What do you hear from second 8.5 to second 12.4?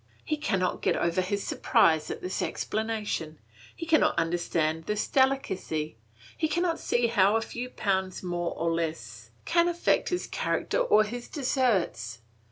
or less can affect his character or his deserts.